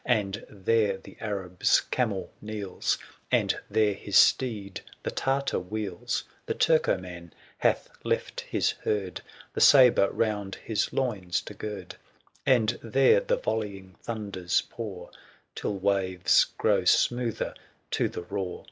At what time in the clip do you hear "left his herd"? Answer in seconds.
8.03-9.21